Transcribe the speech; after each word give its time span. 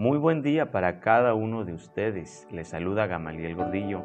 Muy 0.00 0.16
buen 0.16 0.40
día 0.40 0.70
para 0.70 1.00
cada 1.00 1.34
uno 1.34 1.66
de 1.66 1.74
ustedes. 1.74 2.48
Les 2.50 2.68
saluda 2.68 3.06
Gamaliel 3.06 3.54
Gordillo. 3.54 4.00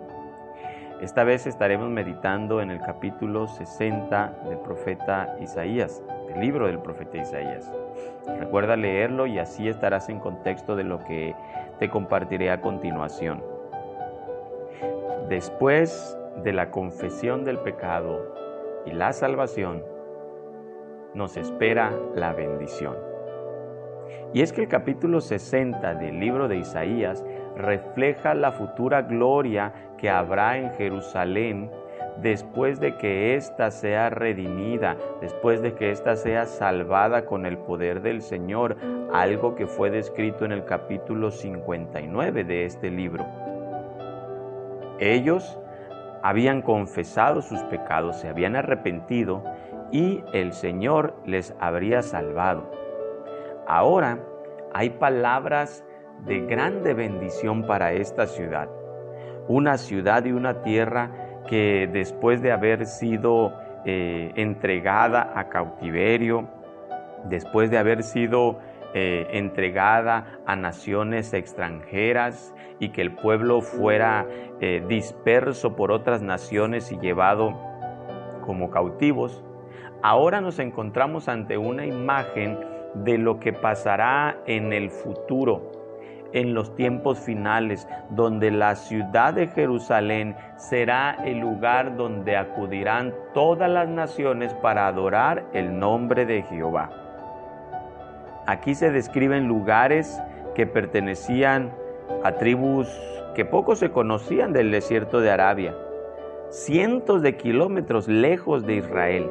Esta 0.99 1.23
vez 1.23 1.47
estaremos 1.47 1.89
meditando 1.89 2.59
en 2.59 2.69
el 2.69 2.81
capítulo 2.81 3.47
60 3.47 4.41
del 4.49 4.57
profeta 4.57 5.37
Isaías, 5.39 6.03
del 6.27 6.41
libro 6.41 6.67
del 6.67 6.79
profeta 6.79 7.19
Isaías. 7.19 7.71
Recuerda 8.27 8.75
leerlo 8.75 9.25
y 9.25 9.39
así 9.39 9.69
estarás 9.69 10.09
en 10.09 10.19
contexto 10.19 10.75
de 10.75 10.83
lo 10.83 11.01
que 11.05 11.33
te 11.79 11.89
compartiré 11.89 12.51
a 12.51 12.59
continuación. 12.59 13.41
Después 15.29 16.17
de 16.43 16.51
la 16.51 16.71
confesión 16.71 17.45
del 17.45 17.59
pecado 17.59 18.35
y 18.85 18.91
la 18.91 19.13
salvación, 19.13 19.81
nos 21.13 21.37
espera 21.37 21.93
la 22.15 22.33
bendición. 22.33 23.14
Y 24.33 24.41
es 24.41 24.51
que 24.53 24.61
el 24.61 24.67
capítulo 24.67 25.21
60 25.21 25.95
del 25.95 26.19
libro 26.19 26.47
de 26.47 26.57
Isaías 26.57 27.23
refleja 27.55 28.33
la 28.33 28.51
futura 28.51 29.01
gloria 29.01 29.73
que 29.97 30.09
habrá 30.09 30.57
en 30.57 30.71
Jerusalén 30.71 31.71
después 32.21 32.79
de 32.79 32.95
que 32.95 33.35
ésta 33.35 33.71
sea 33.71 34.09
redimida, 34.09 34.97
después 35.21 35.61
de 35.61 35.73
que 35.73 35.91
ésta 35.91 36.15
sea 36.15 36.45
salvada 36.45 37.25
con 37.25 37.45
el 37.45 37.57
poder 37.57 38.01
del 38.01 38.21
Señor, 38.21 38.77
algo 39.13 39.55
que 39.55 39.67
fue 39.67 39.89
descrito 39.89 40.45
en 40.45 40.51
el 40.51 40.65
capítulo 40.65 41.31
59 41.31 42.43
de 42.43 42.65
este 42.65 42.89
libro. 42.89 43.25
Ellos 44.99 45.59
habían 46.23 46.61
confesado 46.61 47.41
sus 47.41 47.59
pecados, 47.63 48.17
se 48.17 48.29
habían 48.29 48.55
arrepentido 48.55 49.43
y 49.91 50.23
el 50.33 50.53
Señor 50.53 51.15
les 51.25 51.53
habría 51.59 52.01
salvado. 52.01 52.84
Ahora 53.67 54.19
hay 54.73 54.91
palabras 54.91 55.83
de 56.25 56.41
grande 56.41 56.93
bendición 56.93 57.65
para 57.65 57.93
esta 57.93 58.27
ciudad. 58.27 58.69
Una 59.47 59.77
ciudad 59.77 60.25
y 60.25 60.31
una 60.31 60.61
tierra 60.61 61.41
que 61.47 61.89
después 61.91 62.41
de 62.41 62.51
haber 62.51 62.85
sido 62.85 63.53
eh, 63.85 64.31
entregada 64.35 65.33
a 65.35 65.49
cautiverio, 65.49 66.47
después 67.25 67.71
de 67.71 67.77
haber 67.77 68.03
sido 68.03 68.59
eh, 68.93 69.27
entregada 69.31 70.39
a 70.45 70.55
naciones 70.55 71.33
extranjeras 71.33 72.53
y 72.79 72.89
que 72.89 73.01
el 73.01 73.15
pueblo 73.15 73.61
fuera 73.61 74.25
eh, 74.61 74.83
disperso 74.87 75.75
por 75.75 75.91
otras 75.91 76.21
naciones 76.21 76.91
y 76.91 76.97
llevado 76.99 77.59
como 78.45 78.69
cautivos, 78.69 79.43
ahora 80.01 80.39
nos 80.39 80.59
encontramos 80.59 81.29
ante 81.29 81.57
una 81.57 81.85
imagen 81.85 82.74
de 83.03 83.17
lo 83.17 83.39
que 83.39 83.53
pasará 83.53 84.37
en 84.45 84.73
el 84.73 84.89
futuro, 84.89 85.71
en 86.33 86.53
los 86.53 86.75
tiempos 86.75 87.19
finales, 87.19 87.87
donde 88.09 88.51
la 88.51 88.75
ciudad 88.75 89.33
de 89.33 89.47
Jerusalén 89.47 90.35
será 90.57 91.17
el 91.25 91.39
lugar 91.39 91.95
donde 91.95 92.35
acudirán 92.35 93.13
todas 93.33 93.69
las 93.69 93.87
naciones 93.87 94.53
para 94.55 94.87
adorar 94.87 95.45
el 95.53 95.77
nombre 95.77 96.25
de 96.25 96.43
Jehová. 96.43 96.89
Aquí 98.47 98.75
se 98.75 98.91
describen 98.91 99.47
lugares 99.47 100.21
que 100.53 100.67
pertenecían 100.67 101.71
a 102.23 102.33
tribus 102.33 102.87
que 103.33 103.45
poco 103.45 103.75
se 103.75 103.91
conocían 103.91 104.53
del 104.53 104.71
desierto 104.71 105.19
de 105.19 105.31
Arabia, 105.31 105.75
cientos 106.49 107.21
de 107.21 107.35
kilómetros 107.35 108.07
lejos 108.07 108.65
de 108.65 108.75
Israel. 108.75 109.29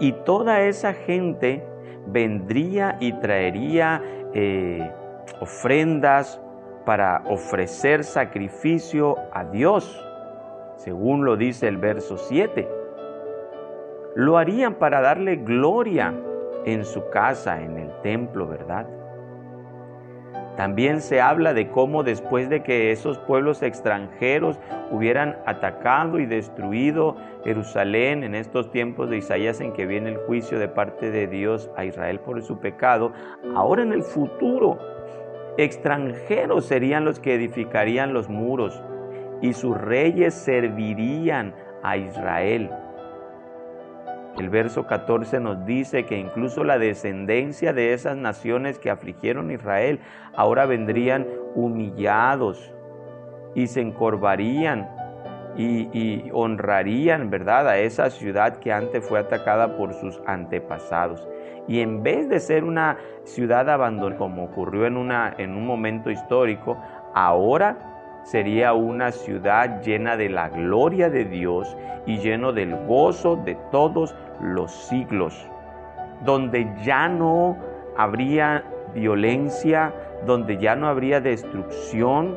Y 0.00 0.12
toda 0.12 0.62
esa 0.62 0.92
gente 0.92 1.64
vendría 2.06 2.96
y 3.00 3.12
traería 3.14 4.02
eh, 4.32 4.90
ofrendas 5.40 6.40
para 6.84 7.22
ofrecer 7.26 8.04
sacrificio 8.04 9.16
a 9.32 9.44
Dios, 9.44 10.04
según 10.76 11.24
lo 11.24 11.36
dice 11.36 11.68
el 11.68 11.78
verso 11.78 12.18
7. 12.18 12.68
Lo 14.16 14.38
harían 14.38 14.74
para 14.74 15.00
darle 15.00 15.36
gloria 15.36 16.14
en 16.64 16.84
su 16.84 17.08
casa, 17.10 17.60
en 17.62 17.78
el 17.78 17.90
templo, 18.02 18.46
¿verdad? 18.46 18.86
También 20.56 21.00
se 21.00 21.20
habla 21.20 21.52
de 21.52 21.68
cómo 21.68 22.04
después 22.04 22.48
de 22.48 22.62
que 22.62 22.92
esos 22.92 23.18
pueblos 23.18 23.62
extranjeros 23.62 24.58
hubieran 24.90 25.36
atacado 25.46 26.20
y 26.20 26.26
destruido 26.26 27.16
Jerusalén 27.42 28.22
en 28.22 28.36
estos 28.36 28.70
tiempos 28.70 29.10
de 29.10 29.16
Isaías 29.16 29.60
en 29.60 29.72
que 29.72 29.86
viene 29.86 30.10
el 30.10 30.18
juicio 30.18 30.60
de 30.60 30.68
parte 30.68 31.10
de 31.10 31.26
Dios 31.26 31.70
a 31.76 31.84
Israel 31.84 32.20
por 32.20 32.40
su 32.42 32.58
pecado, 32.58 33.12
ahora 33.56 33.82
en 33.82 33.92
el 33.92 34.02
futuro 34.02 34.78
extranjeros 35.58 36.66
serían 36.66 37.04
los 37.04 37.18
que 37.18 37.34
edificarían 37.34 38.12
los 38.12 38.28
muros 38.28 38.80
y 39.42 39.52
sus 39.54 39.76
reyes 39.76 40.34
servirían 40.34 41.54
a 41.82 41.96
Israel. 41.96 42.70
El 44.38 44.50
verso 44.50 44.86
14 44.86 45.38
nos 45.38 45.64
dice 45.64 46.06
que 46.06 46.18
incluso 46.18 46.64
la 46.64 46.78
descendencia 46.78 47.72
de 47.72 47.92
esas 47.92 48.16
naciones 48.16 48.78
que 48.78 48.90
afligieron 48.90 49.50
a 49.50 49.54
Israel 49.54 50.00
ahora 50.34 50.66
vendrían 50.66 51.26
humillados 51.54 52.72
y 53.54 53.68
se 53.68 53.80
encorvarían 53.80 54.88
y, 55.56 56.30
honrarían, 56.32 57.30
¿verdad?, 57.30 57.68
a 57.68 57.78
esa 57.78 58.10
ciudad 58.10 58.56
que 58.56 58.72
antes 58.72 59.06
fue 59.06 59.20
atacada 59.20 59.76
por 59.76 59.94
sus 59.94 60.20
antepasados. 60.26 61.24
Y 61.68 61.80
en 61.80 62.02
vez 62.02 62.28
de 62.28 62.40
ser 62.40 62.64
una 62.64 62.98
ciudad 63.22 63.70
abandonada, 63.70 64.18
como 64.18 64.44
ocurrió 64.44 64.86
en, 64.86 64.96
un 64.96 65.66
momento 65.66 66.10
histórico, 66.10 66.76
ahora 67.14 67.93
sería 68.24 68.72
una 68.72 69.12
ciudad 69.12 69.82
llena 69.82 70.16
de 70.16 70.30
la 70.30 70.48
gloria 70.48 71.10
de 71.10 71.24
Dios 71.24 71.76
y 72.06 72.18
lleno 72.18 72.52
del 72.52 72.74
gozo 72.86 73.36
de 73.36 73.56
todos 73.70 74.14
los 74.40 74.72
siglos, 74.72 75.46
donde 76.24 76.66
ya 76.82 77.08
no 77.08 77.56
habría 77.96 78.64
violencia, 78.94 79.92
donde 80.26 80.56
ya 80.56 80.74
no 80.74 80.88
habría 80.88 81.20
destrucción, 81.20 82.36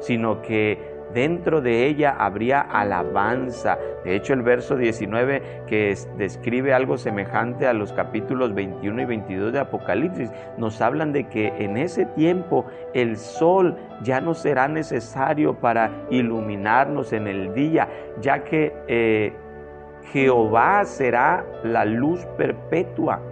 sino 0.00 0.42
que 0.42 0.95
dentro 1.16 1.62
de 1.62 1.86
ella 1.86 2.14
habría 2.18 2.60
alabanza. 2.60 3.78
De 4.04 4.14
hecho, 4.14 4.34
el 4.34 4.42
verso 4.42 4.76
19 4.76 5.62
que 5.66 5.96
describe 6.18 6.74
algo 6.74 6.98
semejante 6.98 7.66
a 7.66 7.72
los 7.72 7.94
capítulos 7.94 8.52
21 8.52 9.00
y 9.00 9.04
22 9.06 9.52
de 9.54 9.60
Apocalipsis, 9.60 10.30
nos 10.58 10.82
hablan 10.82 11.14
de 11.14 11.26
que 11.26 11.54
en 11.56 11.78
ese 11.78 12.04
tiempo 12.04 12.66
el 12.92 13.16
sol 13.16 13.78
ya 14.02 14.20
no 14.20 14.34
será 14.34 14.68
necesario 14.68 15.54
para 15.54 15.90
iluminarnos 16.10 17.14
en 17.14 17.28
el 17.28 17.54
día, 17.54 17.88
ya 18.20 18.44
que 18.44 18.74
eh, 18.86 19.32
Jehová 20.12 20.84
será 20.84 21.46
la 21.64 21.86
luz 21.86 22.26
perpetua 22.36 23.22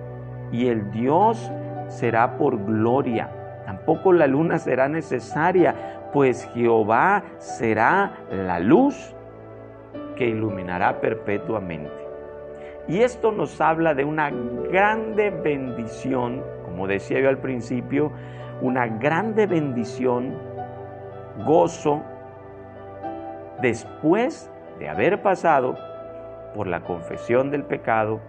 y 0.51 0.69
el 0.69 0.91
Dios 0.91 1.53
será 1.89 2.39
por 2.39 2.65
gloria. 2.65 3.29
Tampoco 3.67 4.15
la 4.15 4.27
luna 4.27 4.59
será 4.59 4.89
necesaria, 4.89 5.75
pues 6.15 6.49
Jehová 6.55 7.25
será 7.39 8.13
la 8.31 8.61
luz 8.61 9.17
que 10.15 10.29
iluminará 10.29 11.01
perpetuamente. 11.01 11.93
Y 12.87 13.01
esto 13.01 13.33
nos 13.33 13.61
habla 13.61 13.95
de 13.95 14.05
una 14.05 14.31
grande 14.31 15.31
bendición, 15.31 16.41
como 16.65 16.87
decía 16.87 17.19
yo 17.19 17.29
al 17.29 17.39
principio, 17.39 18.13
una 18.61 18.87
grande 18.87 19.49
bendición, 19.49 20.39
gozo, 21.45 22.01
después 23.61 24.49
de 24.79 24.89
haber 24.89 25.21
pasado 25.21 25.77
por 26.55 26.69
la 26.69 26.85
confesión 26.85 27.51
del 27.51 27.65
pecado 27.65 28.21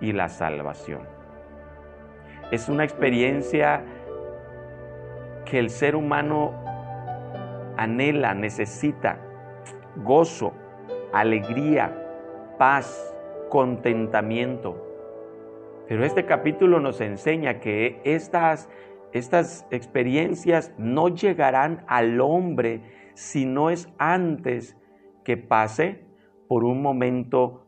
y 0.00 0.12
la 0.12 0.30
salvación. 0.30 1.02
Es 2.50 2.70
una 2.70 2.84
experiencia 2.84 3.82
que 5.44 5.58
el 5.58 5.68
ser 5.68 5.96
humano 5.96 6.65
anhela, 7.76 8.34
necesita 8.34 9.20
gozo, 9.96 10.52
alegría, 11.12 12.54
paz, 12.58 13.14
contentamiento. 13.48 14.82
Pero 15.88 16.04
este 16.04 16.26
capítulo 16.26 16.80
nos 16.80 17.00
enseña 17.00 17.60
que 17.60 18.00
estas, 18.04 18.68
estas 19.12 19.66
experiencias 19.70 20.72
no 20.78 21.08
llegarán 21.08 21.84
al 21.86 22.20
hombre 22.20 22.82
si 23.14 23.46
no 23.46 23.70
es 23.70 23.88
antes 23.98 24.76
que 25.24 25.36
pase 25.36 26.04
por 26.48 26.64
un 26.64 26.82
momento 26.82 27.66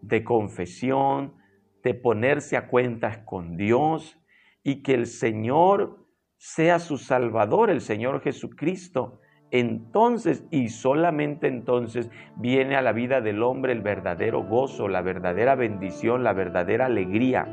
de 0.00 0.24
confesión, 0.24 1.34
de 1.82 1.94
ponerse 1.94 2.56
a 2.56 2.68
cuentas 2.68 3.18
con 3.18 3.56
Dios 3.56 4.18
y 4.62 4.82
que 4.82 4.94
el 4.94 5.06
Señor 5.06 6.06
sea 6.36 6.78
su 6.78 6.98
Salvador, 6.98 7.70
el 7.70 7.80
Señor 7.80 8.20
Jesucristo. 8.20 9.20
Entonces 9.52 10.46
y 10.50 10.70
solamente 10.70 11.46
entonces 11.46 12.10
viene 12.36 12.74
a 12.74 12.80
la 12.80 12.92
vida 12.92 13.20
del 13.20 13.42
hombre 13.42 13.72
el 13.72 13.82
verdadero 13.82 14.42
gozo, 14.42 14.88
la 14.88 15.02
verdadera 15.02 15.54
bendición, 15.56 16.24
la 16.24 16.32
verdadera 16.32 16.86
alegría. 16.86 17.46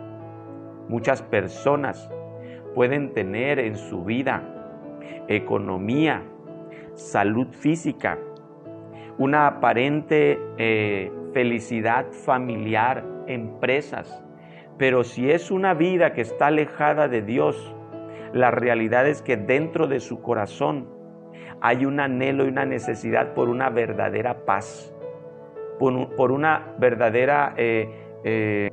Muchas 0.88 1.22
personas 1.22 2.10
pueden 2.74 3.14
tener 3.14 3.60
en 3.60 3.76
su 3.76 4.06
vida 4.06 4.56
economía, 5.28 6.24
salud 6.94 7.48
física, 7.52 8.18
una 9.18 9.48
aparente 9.48 10.40
eh, 10.58 11.12
felicidad 11.34 12.06
familiar, 12.12 13.04
empresas. 13.28 14.24
Pero 14.78 15.04
si 15.04 15.30
es 15.30 15.52
una 15.52 15.74
vida 15.74 16.14
que 16.14 16.22
está 16.22 16.48
alejada 16.48 17.10
de 17.10 17.22
Dios, 17.22 17.76
la 18.32 18.52
realidad 18.52 19.06
es 19.06 19.22
que 19.22 19.36
dentro 19.36 19.88
de 19.88 20.00
su 20.00 20.22
corazón 20.22 20.99
hay 21.62 21.86
un 21.86 22.00
anhelo 22.00 22.46
y 22.46 22.50
una 22.50 22.66
necesidad 22.66 23.34
por 23.34 23.50
una 23.50 23.70
verdadera 23.70 24.46
paz, 24.46 24.94
por, 25.78 26.32
una 26.32 26.74
verdadera 26.78 27.54
eh, 27.58 27.90
eh, 28.24 28.70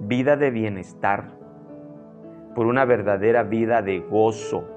vida 0.00 0.36
de 0.36 0.50
bienestar, 0.50 1.32
por 2.54 2.66
una 2.66 2.84
verdadera 2.84 3.42
vida 3.42 3.82
de 3.82 4.00
gozo. 4.00 4.75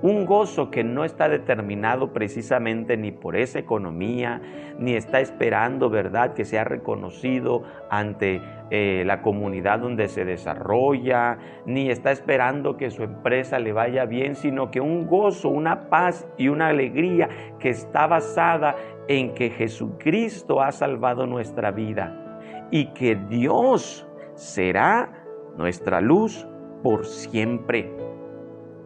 Un 0.00 0.26
gozo 0.26 0.70
que 0.70 0.84
no 0.84 1.04
está 1.04 1.28
determinado 1.28 2.12
precisamente 2.12 2.96
ni 2.96 3.10
por 3.10 3.36
esa 3.36 3.58
economía, 3.58 4.40
ni 4.78 4.94
está 4.94 5.18
esperando, 5.18 5.90
¿verdad?, 5.90 6.34
que 6.34 6.44
sea 6.44 6.62
reconocido 6.62 7.62
ante 7.90 8.40
eh, 8.70 9.02
la 9.04 9.22
comunidad 9.22 9.80
donde 9.80 10.06
se 10.06 10.24
desarrolla, 10.24 11.38
ni 11.66 11.90
está 11.90 12.12
esperando 12.12 12.76
que 12.76 12.90
su 12.90 13.02
empresa 13.02 13.58
le 13.58 13.72
vaya 13.72 14.04
bien, 14.04 14.36
sino 14.36 14.70
que 14.70 14.80
un 14.80 15.06
gozo, 15.06 15.48
una 15.48 15.88
paz 15.88 16.28
y 16.36 16.48
una 16.48 16.68
alegría 16.68 17.28
que 17.58 17.70
está 17.70 18.06
basada 18.06 18.76
en 19.08 19.34
que 19.34 19.50
Jesucristo 19.50 20.60
ha 20.60 20.70
salvado 20.70 21.26
nuestra 21.26 21.72
vida 21.72 22.68
y 22.70 22.92
que 22.92 23.16
Dios 23.16 24.06
será 24.34 25.24
nuestra 25.56 26.00
luz 26.00 26.46
por 26.84 27.04
siempre. 27.04 28.07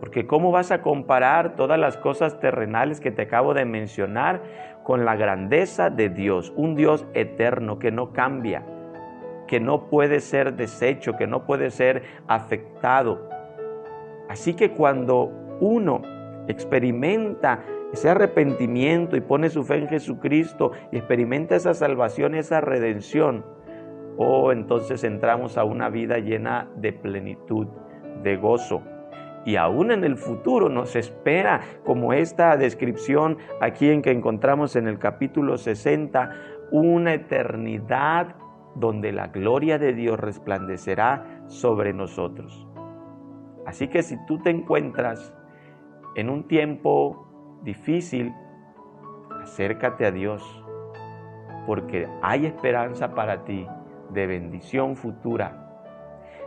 Porque 0.03 0.27
¿cómo 0.27 0.51
vas 0.51 0.73
a 0.73 0.83
comparar 0.83 1.55
todas 1.55 1.79
las 1.79 1.97
cosas 1.97 2.41
terrenales 2.41 2.99
que 2.99 3.13
te 3.13 3.23
acabo 3.23 3.55
de 3.55 3.65
mencionar 3.65 4.43
con 4.83 5.05
la 5.05 5.15
grandeza 5.15 5.91
de 5.91 6.09
Dios? 6.09 6.53
Un 6.57 6.75
Dios 6.75 7.07
eterno 7.15 7.79
que 7.79 7.93
no 7.93 8.13
cambia, 8.13 8.65
que 9.47 9.61
no 9.61 9.89
puede 9.89 10.19
ser 10.19 10.55
deshecho, 10.55 11.13
que 11.17 11.29
no 11.29 11.47
puede 11.47 11.71
ser 11.71 12.03
afectado. 12.27 13.29
Así 14.29 14.55
que 14.55 14.73
cuando 14.73 15.31
uno 15.61 16.03
experimenta 16.49 17.61
ese 17.93 18.11
arrepentimiento 18.11 19.17
y 19.17 19.21
pone 19.21 19.51
su 19.51 19.63
fe 19.63 19.77
en 19.77 19.89
Jesucristo 19.89 20.73
y 20.91 20.97
experimenta 20.97 21.55
esa 21.55 21.75
salvación, 21.75 22.35
esa 22.35 22.61
redención, 22.61 23.45
oh, 24.17 24.51
entonces 24.51 25.05
entramos 25.05 25.57
a 25.57 25.63
una 25.63 25.91
vida 25.91 26.19
llena 26.19 26.69
de 26.75 26.93
plenitud, 26.93 27.69
de 28.25 28.37
gozo. 28.37 28.83
Y 29.45 29.57
aún 29.57 29.91
en 29.91 30.05
el 30.05 30.17
futuro 30.17 30.69
nos 30.69 30.95
espera, 30.95 31.61
como 31.85 32.13
esta 32.13 32.57
descripción 32.57 33.39
aquí 33.61 33.91
en 33.91 34.03
que 34.03 34.13
encontramos 34.13 34.77
en 34.77 34.87
el 34.87 34.99
capítulo 34.99 35.59
60, 35.59 36.31
una 36.71 37.15
eternidad 37.15 38.37
donde 38.75 39.13
la 39.13 39.29
gloria 39.29 39.79
de 39.79 39.93
Dios 39.93 40.19
resplandecerá 40.19 41.43
sobre 41.47 41.93
nosotros. 41.93 42.67
Así 43.67 43.89
que 43.89 44.03
si 44.03 44.17
tú 44.27 44.39
te 44.39 44.51
encuentras 44.51 45.35
en 46.15 46.31
un 46.31 46.47
tiempo 46.47 47.61
difícil, 47.63 48.33
acércate 49.43 50.07
a 50.07 50.11
Dios, 50.11 50.43
porque 51.67 52.09
hay 52.23 52.47
esperanza 52.47 53.15
para 53.15 53.45
ti 53.45 53.67
de 54.11 54.27
bendición 54.27 54.97
futura. 54.97 55.59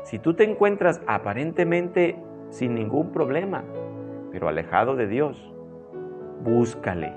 Si 0.04 0.20
tú 0.20 0.36
te 0.36 0.44
encuentras 0.44 1.02
aparentemente 1.08 2.16
sin 2.56 2.74
ningún 2.74 3.12
problema, 3.12 3.66
pero 4.32 4.48
alejado 4.48 4.96
de 4.96 5.08
Dios, 5.08 5.54
búscale, 6.42 7.12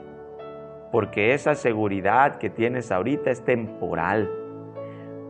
porque 0.90 1.32
esa 1.32 1.54
seguridad 1.54 2.38
que 2.38 2.50
tienes 2.50 2.90
ahorita 2.90 3.30
es 3.30 3.44
temporal, 3.44 4.28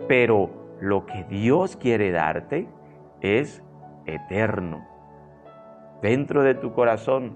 pero 0.08 0.48
lo 0.80 1.04
que 1.04 1.24
Dios 1.24 1.76
quiere 1.76 2.10
darte 2.10 2.68
es 3.20 3.62
eterno. 4.06 4.88
Dentro 6.00 6.42
de 6.42 6.54
tu 6.54 6.72
corazón 6.72 7.34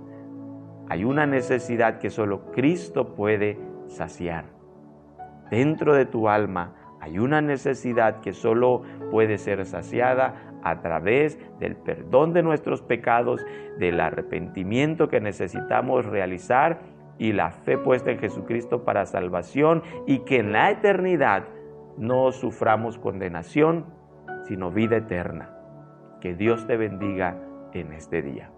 hay 0.88 1.04
una 1.04 1.26
necesidad 1.26 1.98
que 1.98 2.08
solo 2.08 2.52
Cristo 2.52 3.14
puede 3.14 3.58
saciar. 3.86 4.46
Dentro 5.50 5.92
de 5.94 6.06
tu 6.06 6.26
alma 6.26 6.72
hay 7.02 7.18
una 7.18 7.42
necesidad 7.42 8.20
que 8.20 8.32
solo 8.32 8.80
puede 9.10 9.36
ser 9.36 9.66
saciada 9.66 10.51
a 10.62 10.80
través 10.80 11.38
del 11.58 11.76
perdón 11.76 12.32
de 12.32 12.42
nuestros 12.42 12.82
pecados, 12.82 13.44
del 13.78 14.00
arrepentimiento 14.00 15.08
que 15.08 15.20
necesitamos 15.20 16.06
realizar 16.06 16.80
y 17.18 17.32
la 17.32 17.50
fe 17.50 17.78
puesta 17.78 18.10
en 18.10 18.18
Jesucristo 18.18 18.84
para 18.84 19.06
salvación 19.06 19.82
y 20.06 20.20
que 20.20 20.38
en 20.38 20.52
la 20.52 20.70
eternidad 20.70 21.44
no 21.96 22.32
suframos 22.32 22.98
condenación, 22.98 23.86
sino 24.44 24.70
vida 24.70 24.96
eterna. 24.96 25.50
Que 26.20 26.34
Dios 26.34 26.66
te 26.66 26.76
bendiga 26.76 27.36
en 27.72 27.92
este 27.92 28.22
día. 28.22 28.50